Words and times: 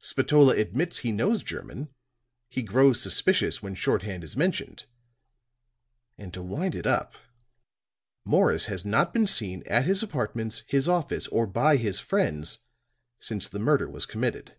Spatola 0.00 0.56
admits 0.56 0.98
he 0.98 1.12
knows 1.12 1.44
German; 1.44 1.90
he 2.48 2.60
grows 2.64 3.00
suspicious 3.00 3.62
when 3.62 3.76
shorthand 3.76 4.24
is 4.24 4.36
mentioned. 4.36 4.84
And 6.18 6.34
to 6.34 6.42
wind 6.42 6.74
it 6.74 6.88
up, 6.88 7.14
Morris 8.24 8.66
has 8.66 8.84
not 8.84 9.12
been 9.12 9.28
seen 9.28 9.62
at 9.68 9.84
his 9.86 10.02
apartments, 10.02 10.64
his 10.66 10.88
office, 10.88 11.28
or 11.28 11.46
by 11.46 11.76
his 11.76 12.00
friends, 12.00 12.58
since 13.20 13.46
the 13.46 13.60
murder 13.60 13.88
was 13.88 14.06
committed." 14.06 14.56